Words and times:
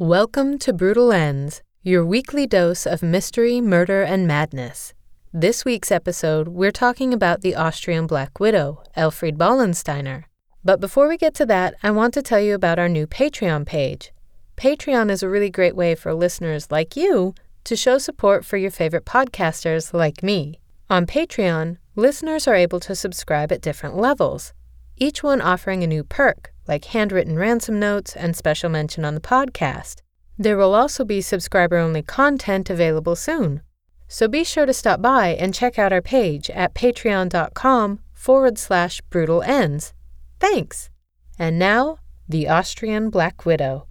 Welcome 0.00 0.58
to 0.58 0.72
Brutal 0.72 1.12
Ends, 1.12 1.62
your 1.84 2.04
weekly 2.04 2.48
dose 2.48 2.84
of 2.84 3.00
mystery, 3.00 3.60
murder, 3.60 4.02
and 4.02 4.26
madness. 4.26 4.92
This 5.32 5.64
week's 5.64 5.92
episode, 5.92 6.48
we're 6.48 6.72
talking 6.72 7.14
about 7.14 7.42
the 7.42 7.54
Austrian 7.54 8.08
Black 8.08 8.40
Widow, 8.40 8.82
Elfriede 8.96 9.36
Ballensteiner. 9.36 10.24
But 10.64 10.80
before 10.80 11.06
we 11.06 11.16
get 11.16 11.32
to 11.34 11.46
that, 11.46 11.76
I 11.80 11.92
want 11.92 12.12
to 12.14 12.22
tell 12.22 12.40
you 12.40 12.56
about 12.56 12.80
our 12.80 12.88
new 12.88 13.06
Patreon 13.06 13.66
page. 13.66 14.12
Patreon 14.56 15.12
is 15.12 15.22
a 15.22 15.28
really 15.28 15.48
great 15.48 15.76
way 15.76 15.94
for 15.94 16.12
listeners 16.12 16.72
like 16.72 16.96
you 16.96 17.32
to 17.62 17.76
show 17.76 17.98
support 17.98 18.44
for 18.44 18.56
your 18.56 18.72
favorite 18.72 19.04
podcasters 19.04 19.94
like 19.94 20.24
me. 20.24 20.58
On 20.90 21.06
Patreon, 21.06 21.76
listeners 21.94 22.48
are 22.48 22.56
able 22.56 22.80
to 22.80 22.96
subscribe 22.96 23.52
at 23.52 23.62
different 23.62 23.96
levels, 23.96 24.54
each 24.96 25.22
one 25.22 25.40
offering 25.40 25.84
a 25.84 25.86
new 25.86 26.02
perk 26.02 26.50
like 26.66 26.86
handwritten 26.86 27.38
ransom 27.38 27.78
notes 27.78 28.16
and 28.16 28.36
special 28.36 28.70
mention 28.70 29.04
on 29.04 29.14
the 29.14 29.20
podcast. 29.20 30.02
There 30.38 30.56
will 30.56 30.74
also 30.74 31.04
be 31.04 31.20
subscriber 31.20 31.76
only 31.76 32.02
content 32.02 32.70
available 32.70 33.16
soon. 33.16 33.62
So 34.08 34.28
be 34.28 34.44
sure 34.44 34.66
to 34.66 34.72
stop 34.72 35.00
by 35.00 35.28
and 35.28 35.54
check 35.54 35.78
out 35.78 35.92
our 35.92 36.02
page 36.02 36.50
at 36.50 36.74
patreon.com 36.74 38.00
forward 38.12 38.58
slash 38.58 39.00
brutal 39.10 39.42
ends. 39.42 39.92
Thanks! 40.40 40.90
And 41.38 41.58
now, 41.58 41.98
the 42.28 42.48
Austrian 42.48 43.10
Black 43.10 43.44
Widow. 43.44 43.86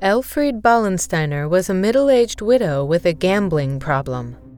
Elfriede 0.00 0.62
Ballensteiner 0.62 1.48
was 1.48 1.68
a 1.68 1.74
middle 1.74 2.08
aged 2.08 2.40
widow 2.40 2.82
with 2.84 3.04
a 3.04 3.12
gambling 3.12 3.78
problem. 3.78 4.49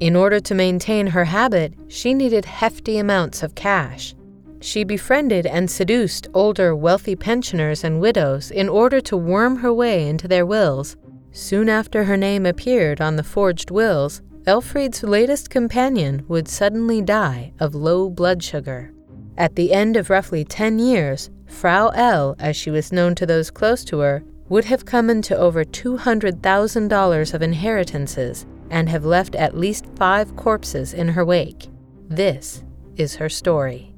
In 0.00 0.14
order 0.14 0.38
to 0.38 0.54
maintain 0.54 1.08
her 1.08 1.24
habit, 1.24 1.74
she 1.88 2.14
needed 2.14 2.44
hefty 2.44 2.98
amounts 2.98 3.42
of 3.42 3.56
cash. 3.56 4.14
She 4.60 4.84
befriended 4.84 5.44
and 5.44 5.68
seduced 5.68 6.28
older, 6.34 6.74
wealthy 6.74 7.16
pensioners 7.16 7.82
and 7.82 8.00
widows 8.00 8.52
in 8.52 8.68
order 8.68 9.00
to 9.00 9.16
worm 9.16 9.56
her 9.56 9.72
way 9.72 10.08
into 10.08 10.28
their 10.28 10.46
wills. 10.46 10.96
Soon 11.32 11.68
after 11.68 12.04
her 12.04 12.16
name 12.16 12.46
appeared 12.46 13.00
on 13.00 13.16
the 13.16 13.24
forged 13.24 13.72
wills, 13.72 14.22
Elfriede's 14.46 15.02
latest 15.02 15.50
companion 15.50 16.24
would 16.28 16.46
suddenly 16.46 17.02
die 17.02 17.52
of 17.58 17.74
low 17.74 18.08
blood 18.08 18.42
sugar. 18.42 18.92
At 19.36 19.56
the 19.56 19.72
end 19.72 19.96
of 19.96 20.10
roughly 20.10 20.44
10 20.44 20.78
years, 20.78 21.28
Frau 21.46 21.88
L, 21.88 22.36
as 22.38 22.56
she 22.56 22.70
was 22.70 22.92
known 22.92 23.16
to 23.16 23.26
those 23.26 23.50
close 23.50 23.84
to 23.86 23.98
her, 23.98 24.22
would 24.48 24.64
have 24.66 24.84
come 24.84 25.10
into 25.10 25.36
over 25.36 25.64
$200,000 25.64 27.34
of 27.34 27.42
inheritances 27.42 28.46
and 28.70 28.88
have 28.88 29.04
left 29.04 29.34
at 29.34 29.56
least 29.56 29.86
five 29.96 30.36
corpses 30.36 30.92
in 30.94 31.08
her 31.08 31.24
wake. 31.24 31.68
This 32.08 32.64
is 32.96 33.16
her 33.16 33.28
story. 33.28 33.94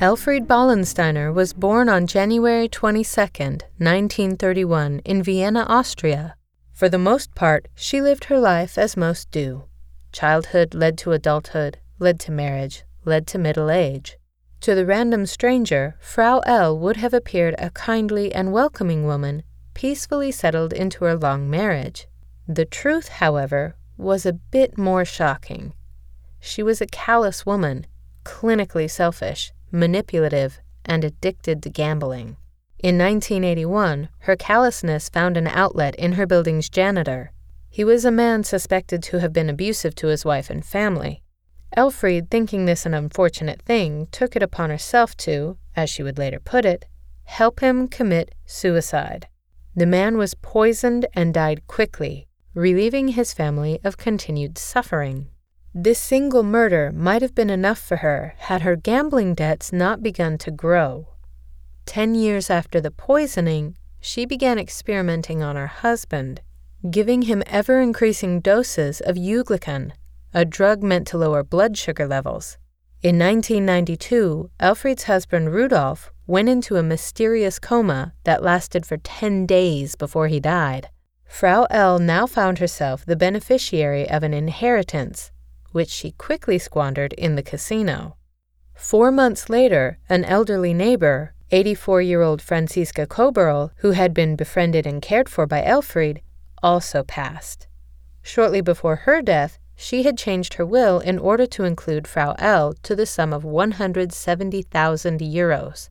Elfriede 0.00 0.46
Ballensteiner 0.46 1.32
was 1.34 1.52
born 1.52 1.90
on 1.90 2.06
January 2.06 2.68
22, 2.68 3.20
1931, 3.20 5.00
in 5.04 5.22
Vienna, 5.22 5.66
Austria. 5.68 6.34
For 6.72 6.88
the 6.88 6.96
most 6.96 7.34
part, 7.34 7.68
she 7.74 8.00
lived 8.00 8.24
her 8.24 8.38
life 8.38 8.78
as 8.78 8.96
most 8.96 9.30
do. 9.30 9.64
Childhood 10.12 10.72
led 10.72 10.96
to 10.98 11.12
adulthood, 11.12 11.80
led 11.98 12.18
to 12.20 12.32
marriage, 12.32 12.84
led 13.04 13.26
to 13.26 13.38
middle 13.38 13.70
age. 13.70 14.16
To 14.62 14.74
the 14.74 14.84
random 14.84 15.24
stranger, 15.24 15.96
Frau 16.00 16.40
L 16.40 16.78
would 16.78 16.98
have 16.98 17.14
appeared 17.14 17.54
a 17.58 17.70
kindly 17.70 18.34
and 18.34 18.52
welcoming 18.52 19.06
woman, 19.06 19.42
peacefully 19.72 20.30
settled 20.30 20.74
into 20.74 21.04
her 21.04 21.16
long 21.16 21.48
marriage. 21.48 22.06
The 22.46 22.66
truth, 22.66 23.08
however, 23.08 23.76
was 23.96 24.26
a 24.26 24.34
bit 24.34 24.76
more 24.76 25.06
shocking. 25.06 25.72
She 26.40 26.62
was 26.62 26.80
a 26.80 26.86
callous 26.86 27.46
woman, 27.46 27.86
clinically 28.24 28.90
selfish, 28.90 29.52
manipulative, 29.72 30.60
and 30.84 31.04
addicted 31.04 31.62
to 31.62 31.70
gambling. 31.70 32.36
In 32.78 32.98
1981, 32.98 34.08
her 34.20 34.36
callousness 34.36 35.08
found 35.08 35.36
an 35.36 35.46
outlet 35.46 35.94
in 35.94 36.12
her 36.12 36.26
building's 36.26 36.68
janitor. 36.68 37.32
He 37.70 37.84
was 37.84 38.04
a 38.04 38.10
man 38.10 38.44
suspected 38.44 39.02
to 39.04 39.20
have 39.20 39.32
been 39.32 39.48
abusive 39.48 39.94
to 39.96 40.08
his 40.08 40.24
wife 40.24 40.50
and 40.50 40.64
family. 40.64 41.22
Elfriede, 41.76 42.30
thinking 42.30 42.64
this 42.64 42.84
an 42.84 42.94
unfortunate 42.94 43.62
thing, 43.62 44.08
took 44.10 44.34
it 44.34 44.42
upon 44.42 44.70
herself 44.70 45.16
to, 45.18 45.56
as 45.76 45.88
she 45.88 46.02
would 46.02 46.18
later 46.18 46.40
put 46.40 46.64
it, 46.64 46.86
help 47.24 47.60
him 47.60 47.86
commit 47.86 48.34
suicide. 48.44 49.28
The 49.74 49.86
man 49.86 50.18
was 50.18 50.34
poisoned 50.34 51.06
and 51.14 51.32
died 51.32 51.66
quickly, 51.68 52.26
relieving 52.54 53.08
his 53.08 53.32
family 53.32 53.78
of 53.84 53.96
continued 53.96 54.58
suffering. 54.58 55.28
This 55.72 56.00
single 56.00 56.42
murder 56.42 56.90
might 56.92 57.22
have 57.22 57.36
been 57.36 57.50
enough 57.50 57.78
for 57.78 57.98
her 57.98 58.34
had 58.38 58.62
her 58.62 58.74
gambling 58.74 59.34
debts 59.34 59.72
not 59.72 60.02
begun 60.02 60.36
to 60.38 60.50
grow. 60.50 61.06
Ten 61.86 62.16
years 62.16 62.50
after 62.50 62.80
the 62.80 62.90
poisoning, 62.90 63.76
she 64.00 64.26
began 64.26 64.58
experimenting 64.58 65.42
on 65.42 65.54
her 65.54 65.68
husband, 65.68 66.40
giving 66.90 67.22
him 67.22 67.44
ever 67.46 67.80
increasing 67.80 68.40
doses 68.40 69.00
of 69.00 69.16
Euglucon, 69.16 69.92
a 70.32 70.44
drug 70.44 70.82
meant 70.82 71.06
to 71.08 71.18
lower 71.18 71.42
blood 71.42 71.76
sugar 71.76 72.06
levels. 72.06 72.58
In 73.02 73.18
1992, 73.18 74.50
Elfriede's 74.60 75.04
husband 75.04 75.52
Rudolf 75.52 76.12
went 76.26 76.48
into 76.48 76.76
a 76.76 76.82
mysterious 76.82 77.58
coma 77.58 78.12
that 78.24 78.42
lasted 78.42 78.86
for 78.86 78.98
10 78.98 79.46
days 79.46 79.96
before 79.96 80.28
he 80.28 80.38
died. 80.38 80.88
Frau 81.24 81.66
L 81.70 81.98
now 81.98 82.26
found 82.26 82.58
herself 82.58 83.06
the 83.06 83.16
beneficiary 83.16 84.08
of 84.08 84.22
an 84.22 84.34
inheritance, 84.34 85.32
which 85.72 85.88
she 85.88 86.12
quickly 86.12 86.58
squandered 86.58 87.12
in 87.14 87.36
the 87.36 87.42
casino. 87.42 88.16
Four 88.74 89.10
months 89.10 89.48
later, 89.48 89.98
an 90.08 90.24
elderly 90.24 90.74
neighbor, 90.74 91.34
84 91.50 92.02
year 92.02 92.22
old 92.22 92.42
Franziska 92.42 93.06
Koberl, 93.06 93.70
who 93.76 93.92
had 93.92 94.12
been 94.12 94.36
befriended 94.36 94.86
and 94.86 95.00
cared 95.00 95.28
for 95.28 95.46
by 95.46 95.62
Elfriede, 95.62 96.20
also 96.62 97.02
passed. 97.02 97.66
Shortly 98.22 98.60
before 98.60 98.96
her 98.96 99.22
death, 99.22 99.58
she 99.82 100.02
had 100.02 100.18
changed 100.18 100.54
her 100.54 100.66
will 100.66 101.00
in 101.00 101.18
order 101.18 101.46
to 101.46 101.64
include 101.64 102.06
Frau 102.06 102.34
L 102.38 102.74
to 102.82 102.94
the 102.94 103.06
sum 103.06 103.32
of 103.32 103.44
170,000 103.44 105.20
euros. 105.20 105.88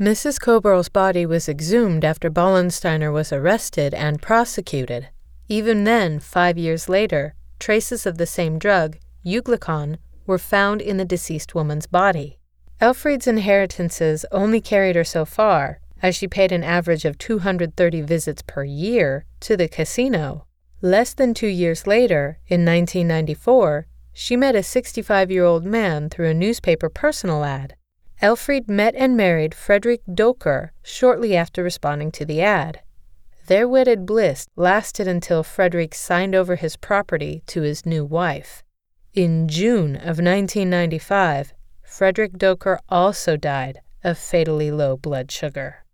Mrs. 0.00 0.40
Koberl's 0.40 0.88
body 0.88 1.26
was 1.26 1.46
exhumed 1.46 2.02
after 2.02 2.30
Ballensteiner 2.30 3.12
was 3.12 3.34
arrested 3.34 3.92
and 3.92 4.22
prosecuted. 4.22 5.08
Even 5.48 5.84
then, 5.84 6.18
five 6.18 6.56
years 6.56 6.88
later, 6.88 7.34
traces 7.58 8.06
of 8.06 8.16
the 8.16 8.24
same 8.24 8.58
drug, 8.58 8.96
Euglucon, 9.22 9.98
were 10.26 10.38
found 10.38 10.80
in 10.80 10.96
the 10.96 11.04
deceased 11.04 11.54
woman's 11.54 11.86
body. 11.86 12.38
Elfriede's 12.80 13.26
inheritances 13.26 14.24
only 14.32 14.62
carried 14.62 14.96
her 14.96 15.04
so 15.04 15.26
far, 15.26 15.80
as 16.00 16.16
she 16.16 16.26
paid 16.26 16.52
an 16.52 16.64
average 16.64 17.04
of 17.04 17.18
230 17.18 18.00
visits 18.00 18.40
per 18.46 18.64
year 18.64 19.26
to 19.40 19.58
the 19.58 19.68
casino. 19.68 20.45
Less 20.86 21.14
than 21.14 21.34
two 21.34 21.48
years 21.48 21.84
later, 21.88 22.38
in 22.46 22.64
1994, 22.64 23.88
she 24.12 24.36
met 24.36 24.54
a 24.54 24.62
65 24.62 25.32
year 25.32 25.42
old 25.42 25.64
man 25.64 26.08
through 26.08 26.28
a 26.28 26.42
newspaper 26.42 26.88
personal 26.88 27.42
ad. 27.42 27.74
Elfriede 28.22 28.68
met 28.68 28.94
and 28.94 29.16
married 29.16 29.52
Frederick 29.52 30.02
Doker 30.06 30.70
shortly 30.84 31.34
after 31.36 31.64
responding 31.64 32.12
to 32.12 32.24
the 32.24 32.40
ad. 32.40 32.82
Their 33.48 33.66
wedded 33.66 34.06
bliss 34.06 34.46
lasted 34.54 35.08
until 35.08 35.42
Frederick 35.42 35.92
signed 35.92 36.36
over 36.36 36.54
his 36.54 36.76
property 36.76 37.42
to 37.48 37.62
his 37.62 37.84
new 37.84 38.04
wife. 38.04 38.62
In 39.12 39.48
June 39.48 39.96
of 39.96 40.22
1995, 40.22 41.52
Frederick 41.82 42.38
Doker 42.38 42.78
also 42.88 43.36
died 43.36 43.80
of 44.04 44.18
fatally 44.18 44.70
low 44.70 44.96
blood 44.96 45.32
sugar. 45.32 45.84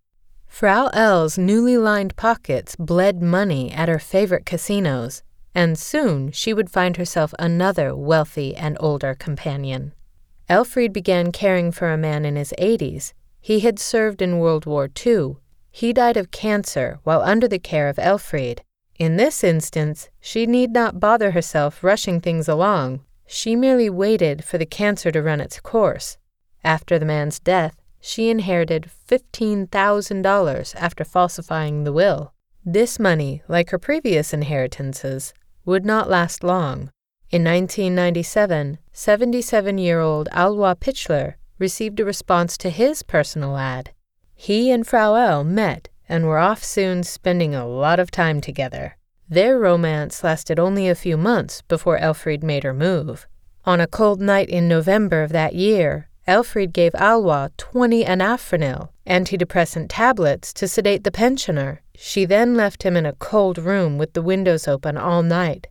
Frau 0.53 0.91
L's 0.93 1.35
newly 1.35 1.77
lined 1.77 2.15
pockets 2.15 2.75
bled 2.75 3.23
money 3.23 3.71
at 3.71 3.89
her 3.89 3.97
favorite 3.97 4.45
casinos, 4.45 5.23
and 5.55 5.79
soon 5.79 6.31
she 6.31 6.53
would 6.53 6.69
find 6.69 6.95
herself 6.95 7.33
another 7.39 7.95
wealthy 7.95 8.55
and 8.55 8.77
older 8.79 9.15
companion. 9.15 9.93
Elfriede 10.47 10.93
began 10.93 11.31
caring 11.31 11.71
for 11.71 11.91
a 11.91 11.97
man 11.97 12.23
in 12.23 12.35
his 12.35 12.53
80s. 12.59 13.13
He 13.41 13.61
had 13.61 13.79
served 13.79 14.21
in 14.21 14.37
World 14.37 14.67
War 14.67 14.87
II. 15.03 15.37
He 15.71 15.91
died 15.91 16.17
of 16.17 16.29
cancer 16.29 16.99
while 17.03 17.23
under 17.23 17.47
the 17.47 17.57
care 17.57 17.89
of 17.89 17.97
Elfriede. 17.97 18.61
In 18.99 19.17
this 19.17 19.43
instance, 19.43 20.11
she 20.21 20.45
need 20.45 20.71
not 20.71 20.99
bother 20.99 21.31
herself 21.31 21.83
rushing 21.83 22.21
things 22.21 22.47
along. 22.47 22.99
She 23.25 23.55
merely 23.55 23.89
waited 23.89 24.43
for 24.43 24.59
the 24.59 24.67
cancer 24.67 25.11
to 25.13 25.23
run 25.23 25.41
its 25.41 25.59
course. 25.59 26.19
After 26.63 26.99
the 26.99 27.07
man's 27.07 27.39
death, 27.39 27.81
she 28.05 28.29
inherited 28.29 28.89
$15,000 29.07 30.75
after 30.75 31.05
falsifying 31.05 31.85
the 31.85 31.93
will. 31.93 32.33
This 32.65 32.99
money, 32.99 33.41
like 33.47 33.69
her 33.69 33.79
previous 33.79 34.33
inheritances, 34.33 35.33
would 35.63 35.85
not 35.85 36.09
last 36.09 36.43
long. 36.43 36.91
In 37.31 37.45
1997, 37.45 38.77
77 38.91 39.77
year 39.77 40.01
old 40.01 40.27
Alois 40.33 40.75
Pichler 40.75 41.35
received 41.57 41.97
a 42.01 42.05
response 42.05 42.57
to 42.57 42.69
his 42.69 43.03
personal 43.03 43.55
ad. 43.55 43.91
He 44.35 44.69
and 44.69 44.85
Frau 44.85 45.15
L 45.15 45.45
met 45.45 45.87
and 46.09 46.25
were 46.25 46.39
off 46.39 46.61
soon, 46.61 47.03
spending 47.03 47.55
a 47.55 47.65
lot 47.65 48.01
of 48.01 48.11
time 48.11 48.41
together. 48.41 48.97
Their 49.29 49.57
romance 49.57 50.25
lasted 50.25 50.59
only 50.59 50.89
a 50.89 50.95
few 50.95 51.15
months 51.15 51.61
before 51.69 51.97
Elfriede 51.97 52.43
made 52.43 52.65
her 52.65 52.73
move. 52.73 53.27
On 53.63 53.79
a 53.79 53.87
cold 53.87 54.19
night 54.19 54.49
in 54.49 54.67
November 54.67 55.23
of 55.23 55.31
that 55.31 55.55
year, 55.55 56.09
Elfried 56.25 56.71
gave 56.71 56.95
Alwa 56.95 57.51
20 57.57 58.05
anafranil, 58.05 58.89
antidepressant 59.05 59.87
tablets, 59.89 60.53
to 60.53 60.69
sedate 60.69 61.03
the 61.03 61.11
pensioner. 61.11 61.81
She 61.95 62.23
then 62.23 62.55
left 62.55 62.83
him 62.83 62.95
in 62.95 63.05
a 63.05 63.13
cold 63.13 63.57
room 63.57 63.97
with 63.97 64.13
the 64.13 64.21
windows 64.21 64.65
open 64.65 64.95
all 64.95 65.21
night. 65.21 65.67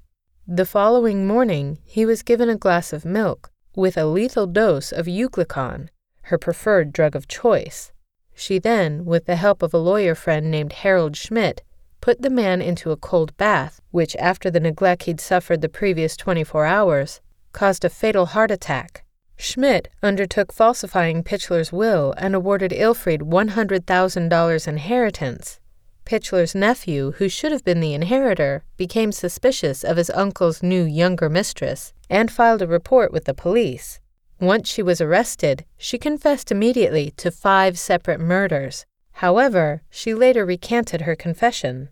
The 0.47 0.67
following 0.67 1.27
morning, 1.27 1.79
he 1.85 2.05
was 2.05 2.23
given 2.23 2.51
a 2.51 2.57
glass 2.57 2.93
of 2.93 3.07
milk 3.07 3.51
with 3.75 3.97
a 3.97 4.05
lethal 4.05 4.47
dose 4.47 4.93
of 4.93 5.07
Euglucon, 5.07 5.89
her 6.23 6.37
preferred 6.37 6.93
drug 6.93 7.17
of 7.17 7.29
choice. 7.29 7.91
She 8.35 8.59
then, 8.59 9.07
with 9.07 9.25
the 9.25 9.37
help 9.37 9.63
of 9.63 9.73
a 9.73 9.79
lawyer 9.79 10.15
friend 10.15 10.51
named 10.51 10.75
Harold 10.75 11.17
Schmidt, 11.17 11.63
put 12.03 12.21
the 12.21 12.29
man 12.29 12.61
into 12.61 12.91
a 12.91 12.97
cold 12.97 13.35
bath, 13.39 13.81
which, 13.91 14.15
after 14.17 14.51
the 14.51 14.61
neglect 14.61 15.05
he'd 15.05 15.21
suffered 15.21 15.63
the 15.63 15.69
previous 15.71 16.15
24 16.17 16.67
hours, 16.67 17.23
caused 17.53 17.85
a 17.85 17.89
fatal 17.89 18.27
heart 18.27 18.51
attack. 18.51 19.02
Schmidt 19.43 19.89
undertook 20.05 20.53
falsifying 20.53 21.25
Pichler's 21.25 21.73
will 21.73 22.15
and 22.17 22.33
awarded 22.33 22.73
Ilfried 22.73 23.23
$100,000 23.23 24.69
inheritance. 24.69 25.59
Pichler's 26.05 26.55
nephew, 26.55 27.11
who 27.17 27.29
should 27.29 27.51
have 27.51 27.65
been 27.65 27.81
the 27.81 27.93
inheritor, 27.93 28.63
became 28.77 29.11
suspicious 29.11 29.83
of 29.83 29.97
his 29.97 30.11
uncle's 30.11 30.63
new 30.63 30.85
younger 30.85 31.29
mistress 31.29 31.93
and 32.09 32.31
filed 32.31 32.63
a 32.63 32.69
report 32.69 33.13
with 33.13 33.25
the 33.25 33.35
police. 33.35 33.99
Once 34.39 34.69
she 34.69 34.81
was 34.81 35.01
arrested, 35.01 35.65
she 35.77 35.99
confessed 35.99 36.53
immediately 36.53 37.11
to 37.17 37.33
five 37.33 37.77
separate 37.77 38.21
murders. 38.21 38.87
However, 39.15 39.83
she 39.91 40.15
later 40.15 40.47
recanted 40.47 41.01
her 41.01 41.17
confession. 41.17 41.89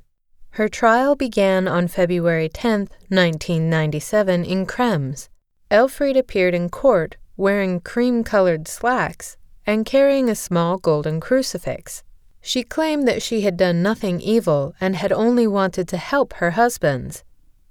Her 0.51 0.69
trial 0.69 1.17
began 1.17 1.67
on 1.67 1.89
February 1.89 2.49
10, 2.49 2.89
1997, 3.09 4.45
in 4.45 4.67
Krems. 4.67 5.29
Elfried 5.69 6.17
appeared 6.17 6.55
in 6.55 6.69
court 6.69 7.17
wearing 7.41 7.81
cream 7.81 8.23
colored 8.23 8.69
slacks 8.69 9.37
and 9.67 9.87
carrying 9.87 10.29
a 10.29 10.35
small 10.35 10.77
golden 10.77 11.19
crucifix. 11.19 12.05
She 12.43 12.63
claimed 12.63 13.09
that 13.09 13.23
she 13.23 13.41
had 13.41 13.57
done 13.57 13.83
nothing 13.83 14.21
evil 14.21 14.75
and 14.81 14.95
had 14.95 15.11
only 15.11 15.47
wanted 15.47 15.89
to 15.89 15.97
help 15.97 16.35
her 16.35 16.53
husbands. 16.53 17.25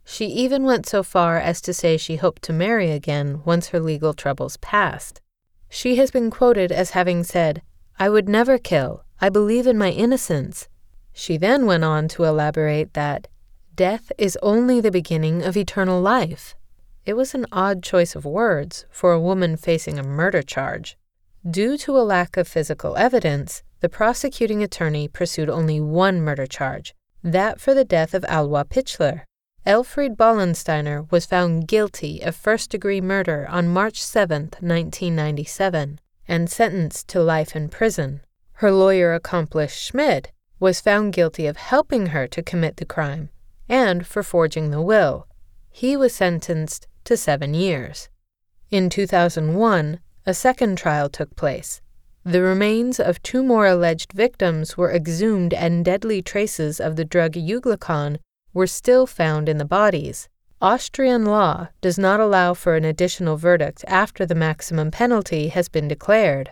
She 0.03 0.25
even 0.25 0.63
went 0.63 0.87
so 0.87 1.03
far 1.03 1.37
as 1.37 1.61
to 1.61 1.73
say 1.73 1.97
she 1.97 2.15
hoped 2.15 2.41
to 2.43 2.53
marry 2.53 2.89
again 2.89 3.41
once 3.45 3.67
her 3.69 3.79
legal 3.79 4.13
troubles 4.13 4.57
passed. 4.57 5.21
She 5.69 5.97
has 5.97 6.09
been 6.09 6.31
quoted 6.31 6.71
as 6.71 6.91
having 6.91 7.23
said, 7.23 7.61
I 7.99 8.09
would 8.09 8.27
never 8.27 8.57
kill. 8.57 9.03
I 9.21 9.29
believe 9.29 9.67
in 9.67 9.77
my 9.77 9.91
innocence. 9.91 10.67
She 11.13 11.37
then 11.37 11.65
went 11.65 11.83
on 11.83 12.07
to 12.09 12.23
elaborate 12.23 12.93
that 12.93 13.27
death 13.75 14.11
is 14.17 14.37
only 14.41 14.81
the 14.81 14.91
beginning 14.91 15.43
of 15.43 15.55
eternal 15.55 16.01
life. 16.01 16.55
It 17.05 17.13
was 17.13 17.33
an 17.33 17.45
odd 17.51 17.81
choice 17.81 18.15
of 18.15 18.25
words 18.25 18.85
for 18.89 19.11
a 19.13 19.19
woman 19.19 19.57
facing 19.57 19.97
a 19.97 20.03
murder 20.03 20.41
charge. 20.41 20.97
Due 21.49 21.77
to 21.79 21.97
a 21.97 22.03
lack 22.03 22.37
of 22.37 22.47
physical 22.47 22.97
evidence, 22.97 23.63
the 23.79 23.89
prosecuting 23.89 24.61
attorney 24.61 25.07
pursued 25.07 25.49
only 25.49 25.79
one 25.79 26.21
murder 26.21 26.45
charge, 26.45 26.93
that 27.23 27.59
for 27.61 27.73
the 27.73 27.85
death 27.85 28.13
of 28.13 28.25
Alwa 28.27 28.65
Pichler. 28.65 29.23
Elfried 29.65 30.17
Ballensteiner 30.17 31.09
was 31.11 31.25
found 31.25 31.67
guilty 31.67 32.21
of 32.21 32.35
first 32.35 32.69
degree 32.69 33.01
murder 33.01 33.45
on 33.49 33.69
March 33.69 34.01
7, 34.03 34.49
1997, 34.59 35.99
and 36.27 36.49
sentenced 36.49 37.07
to 37.07 37.21
life 37.21 37.55
in 37.55 37.69
prison. 37.69 38.21
Her 38.53 38.71
lawyer 38.71 39.13
accomplice 39.13 39.73
Schmidt 39.73 40.31
was 40.59 40.81
found 40.81 41.13
guilty 41.13 41.47
of 41.47 41.57
helping 41.57 42.07
her 42.07 42.27
to 42.27 42.43
commit 42.43 42.77
the 42.77 42.85
crime 42.85 43.29
and 43.69 44.05
for 44.05 44.23
forging 44.23 44.71
the 44.71 44.81
will. 44.81 45.27
He 45.71 45.95
was 45.95 46.13
sentenced 46.13 46.87
to 47.05 47.15
seven 47.15 47.53
years. 47.53 48.09
In 48.69 48.89
2001, 48.89 49.99
a 50.25 50.33
second 50.33 50.77
trial 50.77 51.09
took 51.09 51.35
place. 51.35 51.81
The 52.23 52.41
remains 52.41 52.99
of 52.99 53.23
two 53.23 53.41
more 53.41 53.65
alleged 53.65 54.13
victims 54.13 54.77
were 54.77 54.93
exhumed, 54.93 55.53
and 55.53 55.83
deadly 55.85 56.21
traces 56.21 56.79
of 56.79 56.95
the 56.95 57.05
drug 57.05 57.33
Euglucon 57.33 58.19
were 58.53 58.67
still 58.67 59.07
found 59.07 59.49
in 59.49 59.57
the 59.57 59.65
bodies. 59.65 60.27
Austrian 60.61 61.25
law 61.25 61.69
does 61.79 61.97
not 61.97 62.19
allow 62.19 62.53
for 62.53 62.75
an 62.75 62.83
additional 62.83 63.37
verdict 63.37 63.85
after 63.87 64.25
the 64.25 64.35
maximum 64.35 64.91
penalty 64.91 65.47
has 65.47 65.69
been 65.69 65.87
declared. 65.87 66.51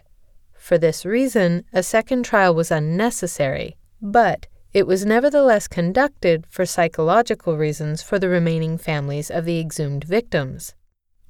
For 0.53 0.77
this 0.77 1.05
reason, 1.05 1.65
a 1.73 1.83
second 1.83 2.23
trial 2.23 2.55
was 2.55 2.71
unnecessary, 2.71 3.75
but 4.01 4.47
it 4.77 4.85
was 4.85 5.07
nevertheless 5.07 5.67
conducted 5.67 6.45
for 6.47 6.63
psychological 6.63 7.57
reasons 7.57 8.03
for 8.03 8.19
the 8.19 8.29
remaining 8.29 8.77
families 8.77 9.31
of 9.31 9.43
the 9.43 9.59
exhumed 9.59 10.03
victims. 10.03 10.75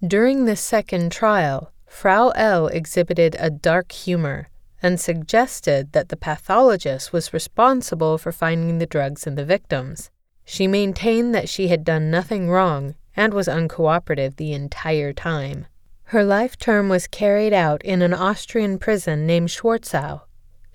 During 0.06 0.44
this 0.44 0.60
second 0.60 1.14
trial, 1.14 1.72
Frau 1.86 2.32
L. 2.36 2.68
exhibited 2.68 3.38
a 3.40 3.50
dark 3.50 3.94
humor 3.94 4.50
and 4.84 5.00
suggested 5.00 5.94
that 5.94 6.10
the 6.10 6.18
pathologist 6.18 7.14
was 7.14 7.32
responsible 7.32 8.18
for 8.18 8.34
finding 8.34 8.80
the 8.80 8.86
drugs 8.86 9.26
in 9.26 9.36
the 9.36 9.46
victims. 9.46 10.12
She 10.44 10.68
maintained 10.68 11.34
that 11.34 11.48
she 11.48 11.70
had 11.70 11.86
done 11.86 12.12
nothing 12.12 12.50
wrong 12.50 12.96
and 13.16 13.34
was 13.34 13.48
uncooperative 13.48 14.36
the 14.36 14.52
entire 14.52 15.14
time. 15.14 15.68
Her 16.12 16.26
life 16.26 16.58
term 16.58 16.90
was 16.90 17.08
carried 17.08 17.54
out 17.54 17.82
in 17.84 18.02
an 18.02 18.14
Austrian 18.14 18.78
prison 18.78 19.26
named 19.26 19.48
Schwarzau, 19.48 20.24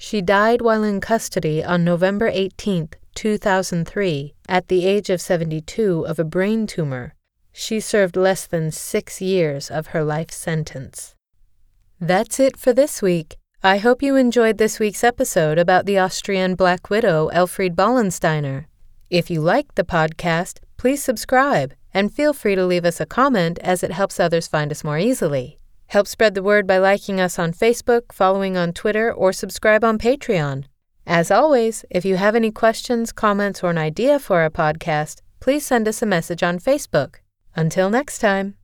she 0.03 0.21
died 0.21 0.61
while 0.61 0.83
in 0.83 1.01
custody 1.01 1.63
on 1.63 1.85
November 1.85 2.27
18, 2.27 2.89
2003, 3.15 4.35
at 4.49 4.67
the 4.67 4.85
age 4.85 5.09
of 5.09 5.21
72 5.21 6.05
of 6.09 6.19
a 6.19 6.25
brain 6.25 6.67
tumor. 6.67 7.15
She 7.53 7.79
served 7.79 8.17
less 8.17 8.45
than 8.45 8.73
six 8.73 9.21
years 9.21 9.71
of 9.71 9.89
her 9.89 10.03
life 10.03 10.33
sentence. 10.33 11.15
That's 12.01 12.41
it 12.41 12.57
for 12.57 12.73
this 12.73 13.01
week. 13.01 13.37
I 13.63 13.79
hope 13.79 14.03
you 14.03 14.17
enjoyed 14.17 14.59
this 14.59 14.81
week's 14.81 15.05
episode 15.05 15.57
about 15.57 15.87
the 15.87 16.01
Austrian 16.01 16.57
Black 16.57 16.91
Widow 16.91 17.29
Elfried 17.29 17.77
Ballensteiner. 17.77 18.65
If 19.09 19.31
you 19.31 19.41
liked 19.41 19.77
the 19.77 19.85
podcast, 19.85 20.59
please 20.79 21.01
subscribe 21.01 21.75
and 21.95 22.13
feel 22.13 22.33
free 22.33 22.57
to 22.57 22.67
leave 22.67 22.85
us 22.85 23.01
a 23.01 23.07
comment 23.07 23.61
as 23.61 23.85
it 23.85 23.93
helps 23.93 24.19
others 24.19 24.49
find 24.49 24.73
us 24.73 24.83
more 24.83 24.99
easily. 24.99 25.61
Help 25.93 26.09
spread 26.09 26.35
the 26.35 26.43
word 26.43 26.67
by 26.67 26.79
liking 26.79 27.21
us 27.21 27.39
on 27.39 27.53
Facebook, 27.53 28.13
following 28.13 28.57
on 28.57 28.73
Twitter, 28.73 29.13
or 29.13 29.31
subscribe 29.31 29.85
on 29.85 29.99
Patreon. 29.99 30.65
As 31.07 31.31
always, 31.31 31.85
if 31.91 32.03
you 32.03 32.17
have 32.17 32.35
any 32.35 32.51
questions, 32.51 33.13
comments, 33.13 33.63
or 33.63 33.69
an 33.69 33.77
idea 33.77 34.19
for 34.19 34.43
a 34.43 34.51
podcast, 34.51 35.21
please 35.39 35.67
send 35.67 35.87
us 35.87 36.01
a 36.01 36.07
message 36.07 36.43
on 36.43 36.59
Facebook. 36.59 37.17
Until 37.55 37.91
next 37.91 38.21
time. 38.21 38.55